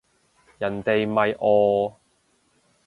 [0.57, 1.95] 人哋咪哦